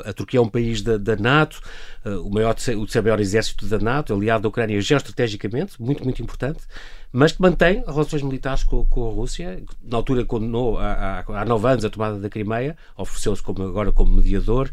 [0.04, 1.60] a, a Turquia é um país da, da NATO,
[2.04, 6.64] o, maior, o maior exército da NATO, aliado da Ucrânia geoestrategicamente, muito, muito importante,
[7.12, 9.62] mas que mantém relações militares com, com a Rússia.
[9.82, 13.92] Na altura condenou há, há, há nove anos a tomada da Crimeia, ofereceu-se como, agora
[13.92, 14.70] como mediador.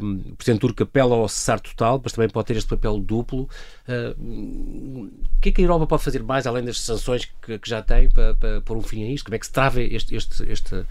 [0.00, 3.48] Um, o Presidente turco apela ao cessar total, mas também pode ter este papel duplo.
[3.88, 7.68] Uh, o que é que a Europa pode fazer mais, além das sanções que, que
[7.68, 9.24] já tem, para, para pôr um fim a isto?
[9.24, 10.84] Como é que se trava este, este, este,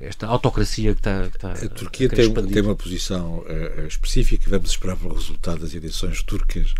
[0.00, 4.48] esta autocracia que está, que está a Turquia a tem, tem, uma posição uh, específica.
[4.48, 6.72] Vamos esperar pelo resultado das eleições turcas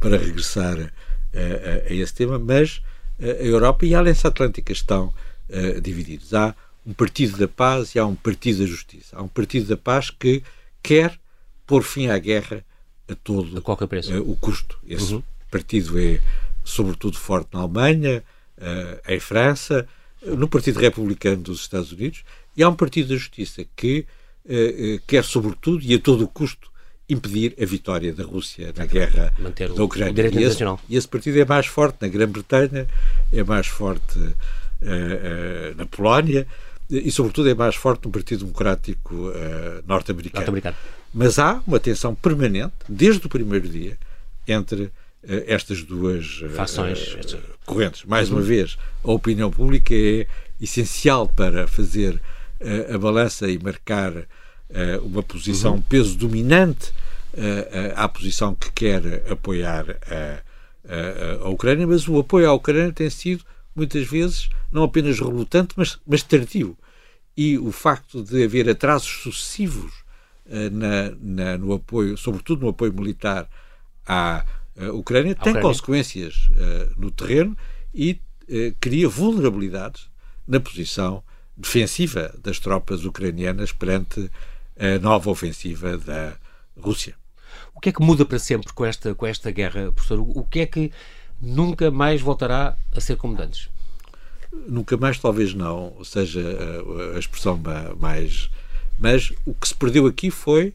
[0.00, 0.92] para regressar
[1.34, 2.80] uh, a esse tema, mas
[3.20, 5.12] a Europa e a Aliança Atlântica estão
[5.82, 6.32] divididos.
[6.32, 6.54] Há
[6.86, 9.16] um partido da paz e há um partido da justiça.
[9.16, 10.42] Há um partido da paz que
[10.82, 11.16] quer
[11.66, 12.64] pôr fim à guerra
[13.08, 14.12] a todo a qualquer preço.
[14.12, 14.78] Uh, o custo.
[14.86, 15.22] Esse uhum.
[15.50, 16.20] partido é
[16.64, 18.22] sobretudo forte na Alemanha,
[18.58, 19.86] uh, em França,
[20.22, 22.24] uh, no Partido Republicano dos Estados Unidos,
[22.56, 24.06] e há um Partido da Justiça que
[25.06, 26.71] quer sobretudo e a todo o custo
[27.08, 30.30] impedir a vitória da Rússia na guerra Manter da Ucrânia.
[30.30, 32.86] O e, esse, e esse partido é mais forte na Grã-Bretanha,
[33.32, 34.18] é mais forte
[35.76, 36.46] na Polónia,
[36.92, 40.44] e, sobretudo, é mais forte no Partido Democrático uh, norte-americano.
[40.52, 40.76] Norte
[41.14, 43.96] Mas há uma tensão permanente, desde o primeiro dia,
[44.46, 44.92] entre uh,
[45.46, 46.48] estas duas uh,
[47.64, 48.04] correntes.
[48.04, 48.46] Mais uma uhum.
[48.46, 50.26] vez, a opinião pública é
[50.60, 52.20] essencial para fazer
[52.94, 54.12] a balança e marcar
[55.02, 55.82] uma posição, uhum.
[55.82, 56.92] peso dominante
[57.94, 63.10] à posição que quer apoiar a, a, a Ucrânia, mas o apoio à Ucrânia tem
[63.10, 66.76] sido muitas vezes não apenas relutante, mas, mas tardio.
[67.36, 69.92] E o facto de haver atrasos sucessivos
[70.46, 73.48] uh, na, na, no apoio, sobretudo no apoio militar
[74.06, 74.44] à
[74.76, 75.62] uh, Ucrânia, tem Ucrânia.
[75.62, 77.56] consequências uh, no terreno
[77.94, 78.20] e
[78.80, 80.10] cria vulnerabilidades
[80.46, 81.22] na posição
[81.56, 84.30] defensiva das tropas ucranianas perante
[84.78, 86.36] a nova ofensiva da
[86.78, 87.14] Rússia.
[87.74, 90.20] O que é que muda para sempre com esta, com esta guerra, professor?
[90.20, 90.92] O que é que
[91.40, 93.68] nunca mais voltará a ser como antes?
[94.68, 97.60] Nunca mais, talvez não, seja a, a expressão
[97.98, 98.50] mais.
[98.98, 100.74] Mas o que se perdeu aqui foi,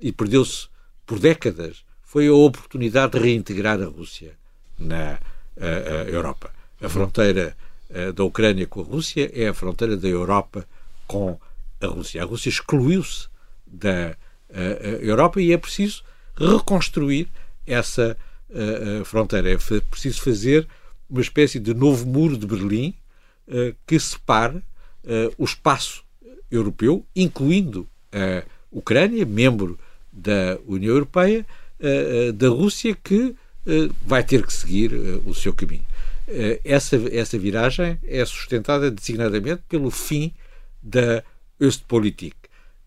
[0.00, 0.68] e perdeu-se
[1.06, 4.32] por décadas, foi a oportunidade de reintegrar a Rússia
[4.78, 5.18] na
[5.60, 6.50] a, a Europa.
[6.80, 7.56] A fronteira
[8.14, 10.66] da Ucrânia com a Rússia é a fronteira da Europa
[11.06, 11.38] com
[11.80, 12.22] a Rússia.
[12.22, 13.28] A Rússia excluiu-se
[13.70, 14.16] da
[15.00, 16.02] Europa e é preciso
[16.36, 17.28] reconstruir
[17.66, 18.16] essa
[19.04, 19.50] fronteira.
[19.50, 19.58] É
[19.90, 20.66] preciso fazer
[21.08, 22.94] uma espécie de novo muro de Berlim
[23.86, 24.62] que separe
[25.36, 26.02] o espaço
[26.50, 29.78] europeu, incluindo a Ucrânia, membro
[30.12, 31.44] da União Europeia,
[32.34, 33.34] da Rússia, que
[34.06, 34.92] vai ter que seguir
[35.26, 35.84] o seu caminho.
[36.64, 40.32] essa, essa viragem é sustentada designadamente pelo fim
[40.82, 41.22] da
[41.60, 42.36] Östpolitik.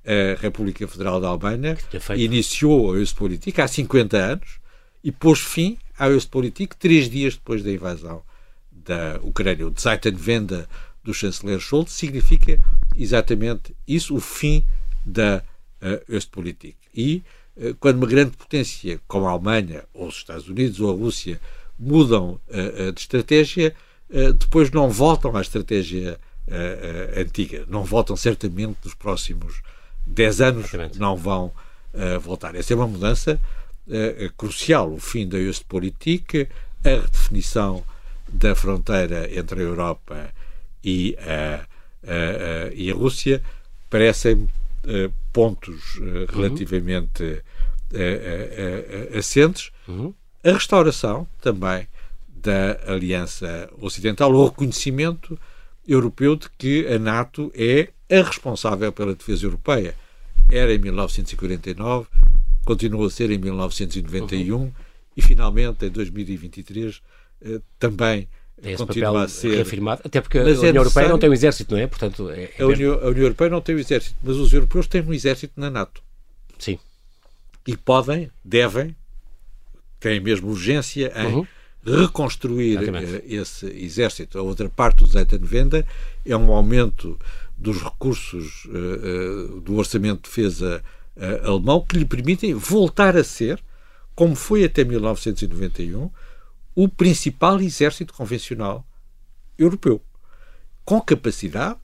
[0.05, 1.77] A República Federal da Alemanha
[2.17, 4.59] iniciou a Östpolitik há 50 anos
[5.03, 8.23] e pôs fim à Östpolitik três dias depois da invasão
[8.71, 9.67] da Ucrânia.
[9.67, 10.65] O Zeitenwende
[11.03, 12.59] do chanceler Scholz significa
[12.95, 14.65] exatamente isso, o fim
[15.05, 15.43] da
[15.81, 16.77] uh, Ostpolitik.
[16.93, 17.23] E
[17.57, 21.39] uh, quando uma grande potência como a Alemanha, ou os Estados Unidos, ou a Rússia
[21.77, 23.75] mudam uh, de estratégia,
[24.37, 26.19] depois não voltam à estratégia
[27.15, 27.63] antiga.
[27.69, 29.61] Não voltam certamente nos próximos
[30.11, 30.99] 10 anos, exatamente.
[30.99, 31.51] não vão
[32.21, 32.55] voltar.
[32.55, 33.39] Essa é uma mudança
[34.37, 36.47] crucial, o fim da Ostpolitik,
[36.85, 37.83] a redefinição
[38.27, 40.33] da fronteira entre a Europa
[40.83, 41.65] e a,
[42.07, 43.43] a, a e a Rússia
[43.89, 47.43] parecem uh, pontos uh, relativamente
[49.19, 50.13] assentes, uhum.
[50.41, 51.85] a restauração também
[52.29, 55.37] da Aliança Ocidental, o reconhecimento
[55.85, 59.95] europeu de que a NATO é a responsável pela defesa europeia.
[60.49, 62.07] Era em 1949,
[62.65, 64.71] continuou a ser em 1991 uhum.
[65.15, 67.01] e finalmente em 2023
[67.43, 68.27] eh, também
[68.63, 71.73] esse continua a ser reafirmado, até porque a União é Europeia não tem um exército,
[71.73, 71.87] não é?
[71.87, 74.87] Portanto, é, é a, União, a, União, Europeia não tem um exército, mas os europeus
[74.87, 76.03] têm um exército na NATO.
[76.59, 76.77] Sim.
[77.65, 78.95] E podem, devem,
[79.99, 81.47] têm mesmo urgência em uhum.
[81.83, 84.37] reconstruir uh, esse exército.
[84.37, 85.83] A outra parte do Zeitenwende
[86.23, 87.17] é um aumento
[87.61, 90.83] dos recursos uh, uh, do orçamento de defesa
[91.43, 93.61] alemão que lhe permitem voltar a ser,
[94.15, 96.09] como foi até 1991,
[96.73, 98.83] o principal exército convencional
[99.57, 100.01] europeu,
[100.85, 101.77] com capacidade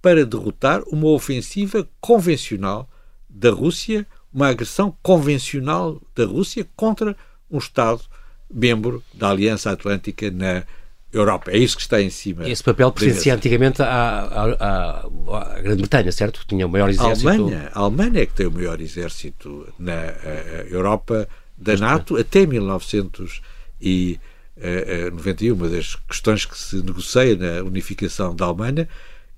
[0.00, 2.88] para derrotar uma ofensiva convencional
[3.28, 7.16] da Rússia, uma agressão convencional da Rússia contra
[7.50, 8.02] um Estado
[8.48, 10.64] membro da Aliança Atlântica na
[11.12, 11.50] Europa.
[11.50, 12.48] É isso que está em cima.
[12.48, 16.44] Esse papel pertencia antigamente à, à, à Grã-Bretanha, certo?
[16.46, 17.28] Tinha o maior exército.
[17.28, 21.76] A Alemanha, a Alemanha é que tem o maior exército na a, a Europa da
[21.76, 23.40] NATO até 1900
[23.80, 24.18] e
[24.58, 28.88] uh, 91, uma das questões que se negocia na unificação da Alemanha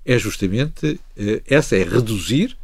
[0.05, 0.99] é justamente
[1.47, 2.57] essa, é reduzir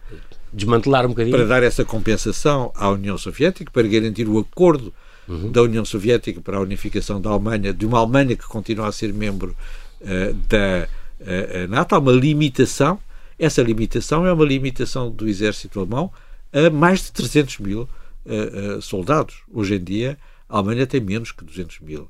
[0.51, 4.93] desmantelar um bocadinho para dar essa compensação à União Soviética, para garantir o acordo
[5.27, 5.51] uhum.
[5.51, 9.13] da União Soviética para a unificação da Alemanha, de uma Alemanha que continua a ser
[9.13, 9.55] membro
[10.01, 10.87] uh, da
[11.19, 12.99] uh, NATO, há uma limitação.
[13.37, 16.11] Essa limitação é uma limitação do exército alemão
[16.53, 17.81] a mais de 300 mil
[18.25, 19.43] uh, soldados.
[19.51, 22.09] Hoje em dia, a Alemanha tem menos que 200 mil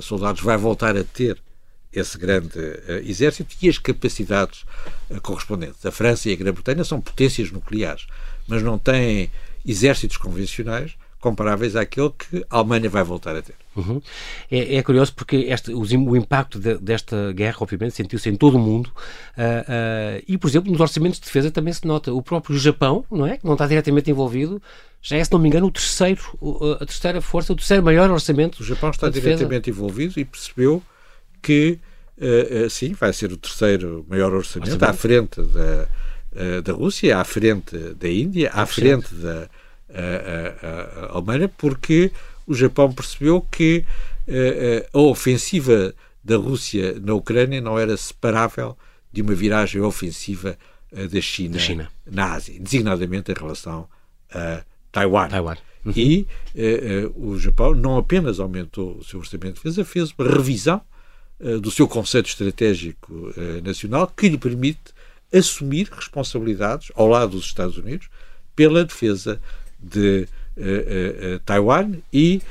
[0.00, 1.38] soldados, vai voltar a ter
[2.00, 4.64] esse grande uh, exército e as capacidades
[5.10, 5.84] uh, correspondentes.
[5.84, 8.06] A França e a Grã-Bretanha são potências nucleares,
[8.46, 9.30] mas não têm
[9.64, 10.94] exércitos convencionais
[11.26, 13.56] comparáveis àquele que a Alemanha vai voltar a ter.
[13.74, 14.00] Uhum.
[14.48, 18.56] É, é, curioso porque este, o, o impacto de, desta guerra, obviamente, sentiu-se em todo
[18.56, 22.12] o mundo uh, uh, e, por exemplo, nos orçamentos de defesa também se nota.
[22.12, 23.38] O próprio Japão, não é?
[23.38, 24.62] Que não está diretamente envivolvido,
[25.02, 26.22] já é, se não me engano, o terceiro,
[26.80, 28.60] a terceira força, o terceiro maior orçamento.
[28.60, 30.80] O Japão está diretamente envolvido e percebeu
[31.42, 31.80] que,
[32.18, 34.90] uh, sim, vai ser o terceiro maior orçamento, orçamento.
[34.90, 39.48] à frente da, da Rússia, à frente da Índia, à frente da
[39.92, 42.12] a, a, a Alemanha, porque
[42.46, 43.84] o Japão percebeu que
[44.92, 48.76] a ofensiva da Rússia na Ucrânia não era separável
[49.12, 50.58] de uma viragem ofensiva
[50.92, 51.90] da China, da China.
[52.04, 53.88] na Ásia, designadamente em relação
[54.32, 55.28] a Taiwan.
[55.28, 55.56] Taiwan.
[55.86, 55.92] Uhum.
[55.94, 60.28] E uh, uh, o Japão não apenas aumentou o seu orçamento de defesa, fez uma
[60.28, 60.80] revisão
[61.38, 64.94] uh, do seu conceito estratégico nacional que lhe permite
[65.32, 68.08] assumir responsabilidades ao lado dos Estados Unidos
[68.54, 69.40] pela defesa
[69.86, 72.42] de uh, uh, Taiwan e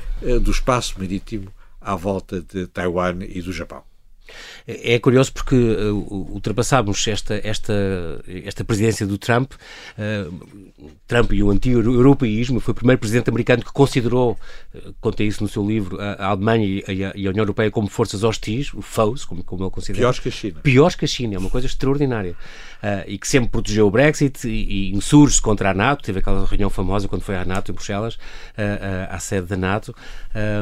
[0.42, 3.82] do espaço marítimo à volta de Taiwan e do Japão.
[4.66, 7.72] É curioso porque uh, ultrapassámos esta, esta,
[8.44, 9.52] esta presidência do Trump.
[9.96, 14.38] Uh, Trump e o antigo europeísmo foi o primeiro presidente americano que considerou,
[14.74, 18.74] uh, conta isso no seu livro, a, Alemanha e a, União Europeia como forças hostis,
[18.74, 20.00] o foes, como, como ele considera.
[20.00, 20.60] Piores que a China.
[20.62, 22.36] Piores que a China, é uma coisa extraordinária.
[23.08, 26.04] E que sempre protegeu o Brexit e, e insurge contra a NATO.
[26.04, 28.16] Teve aquela reunião famosa quando foi à NATO em Bruxelas,
[29.10, 29.94] à sede da NATO.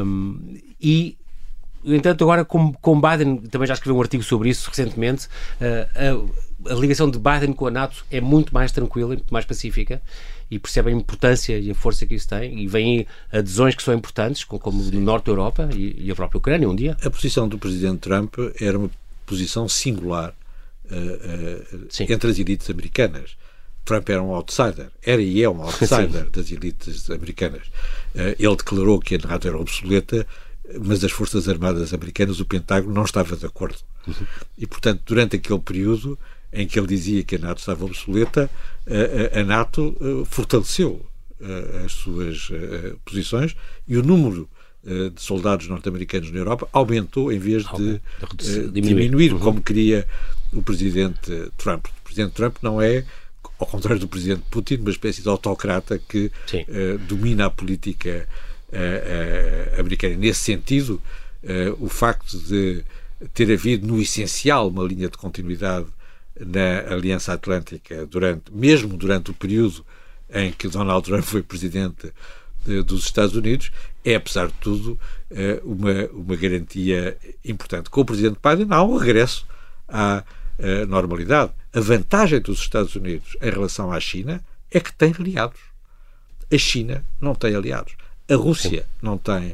[0.02, 1.18] Um, e
[1.84, 5.26] no entanto, agora com, com Biden, também já escreveu um artigo sobre isso recentemente,
[5.60, 6.28] uh,
[6.66, 10.00] a, a, ligação de Biden com a NATO é muito mais tranquila, muito mais pacífica
[10.50, 13.94] e percebe a importância e a força que isso tem e vêm adesões que são
[13.94, 16.96] importantes, como no norte da Europa e, e, a própria Ucrânia um dia.
[17.02, 18.90] A posição do presidente Trump era uma
[19.26, 20.34] posição singular
[20.90, 23.36] uh, uh, entre as elites americanas.
[23.84, 26.30] Trump era um outsider, era e é um outsider Sim.
[26.32, 27.62] das elites americanas.
[28.14, 30.26] ele declarou que a NATO era obsoleta
[30.82, 33.78] mas as Forças Armadas Americanas, o Pentágono, não estava de acordo.
[34.06, 34.14] Uhum.
[34.56, 36.18] E, portanto, durante aquele período
[36.52, 38.48] em que ele dizia que a NATO estava obsoleta,
[38.86, 41.04] a, a, NATO uh, fortaleceu
[41.40, 43.56] uh, as suas uh, posições
[43.86, 44.48] e o número
[45.14, 47.98] de soldados norte-americanos na Europa aumentou em vez de,
[48.38, 49.38] de diminuir, uhum.
[49.38, 50.06] como queria
[50.52, 51.86] o presidente Trump.
[51.86, 53.02] O presidente Trump não é,
[53.58, 56.30] ao contrário do presidente Putin, uma espécie de autocrata que
[57.08, 58.28] domina a política
[58.74, 60.16] uh, americana.
[60.16, 61.00] Nesse sentido,
[61.78, 62.82] o facto de
[63.34, 65.86] ter havido, no essencial, uma linha de continuidade
[66.40, 69.84] na Aliança Atlântica, durante, mesmo durante o período
[70.32, 72.12] em que Donald Trump foi presidente
[72.86, 73.70] dos Estados Unidos,
[74.02, 74.98] é, apesar de tudo,
[75.64, 77.90] uma, uma garantia importante.
[77.90, 79.46] Com o presidente Biden há um regresso
[79.86, 80.24] à
[80.88, 81.52] normalidade.
[81.74, 85.60] A vantagem dos Estados Unidos em relação à China é que tem aliados.
[86.50, 87.96] A China não tem aliados.
[88.28, 88.88] A Rússia Sim.
[89.02, 89.50] não tem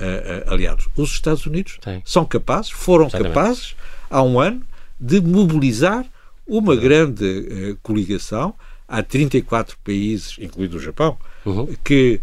[0.00, 0.88] uh, uh, aliados.
[0.96, 2.02] Os Estados Unidos Sim.
[2.04, 3.34] são capazes, foram Exatamente.
[3.34, 3.76] capazes,
[4.08, 4.62] há um ano,
[4.98, 6.04] de mobilizar
[6.46, 8.54] uma grande uh, coligação.
[8.86, 11.16] Há 34 países, incluindo o Japão,
[11.46, 11.72] uhum.
[11.84, 12.20] que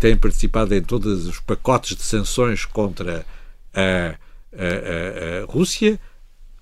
[0.00, 3.26] têm participado em todos os pacotes de sanções contra
[3.74, 6.00] a, a, a, a Rússia.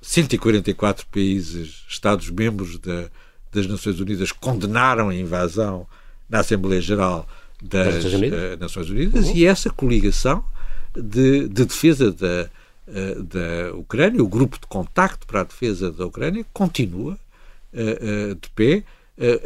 [0.02, 3.08] 144 países, Estados-membros da,
[3.52, 5.86] das Nações Unidas, condenaram a invasão
[6.28, 7.28] na Assembleia Geral
[7.62, 9.36] das, Nações Unidas, Nações Unidas uhum.
[9.36, 10.44] e essa coligação
[10.94, 12.48] de, de defesa da,
[12.88, 17.18] uh, da Ucrânia, o grupo de contacto para a defesa da Ucrânia, continua
[17.72, 18.82] uh, de pé.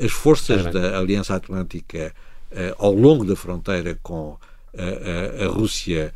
[0.02, 2.14] as forças da Aliança Atlântica
[2.78, 4.38] ao longo da fronteira com
[5.42, 6.14] a Rússia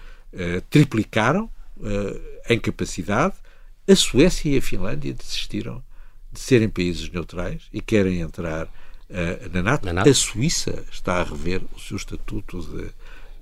[0.71, 1.51] triplicaram
[2.49, 3.35] em capacidade.
[3.89, 5.83] A Suécia e a Finlândia desistiram
[6.33, 8.69] de serem países neutrais e querem entrar
[9.53, 9.87] na, NATO.
[9.87, 10.09] na, NATO.
[10.09, 12.83] A Suíça está a rever o seu estatuto de,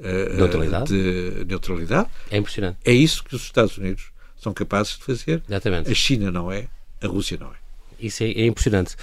[0.00, 0.88] uh, neutralidade.
[0.88, 2.08] de neutralidade.
[2.30, 2.78] É impressionante.
[2.84, 5.42] É isso que os Estados Unidos são capazes de fazer.
[5.48, 5.90] Exatamente.
[5.90, 6.68] A China não é,
[7.02, 7.66] a Rússia não é.
[7.98, 8.94] Isso é, é, impressionante.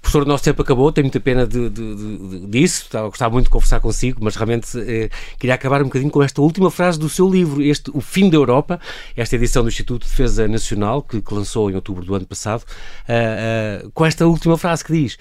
[0.00, 3.30] Professor, o nosso tempo acabou, tenho muita pena de, de, de, disso, estava a gostar
[3.30, 5.08] muito de conversar consigo, mas realmente eh,
[5.38, 8.36] queria acabar um bocadinho com esta última frase do seu livro, este O Fim da
[8.36, 8.80] Europa,
[9.16, 12.62] esta edição do Instituto de Defesa Nacional, que, que lançou em outubro do ano passado,
[12.62, 15.16] uh, uh, com esta última frase que diz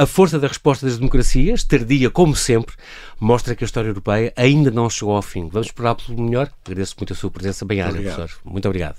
[0.00, 2.74] a força da resposta das democracias, tardia como sempre,
[3.20, 5.46] mostra que a história europeia ainda não chegou ao fim.
[5.50, 6.50] Vamos esperar pelo melhor.
[6.64, 8.30] Agradeço muito a sua presença bem área, professor.
[8.42, 8.96] Muito obrigado.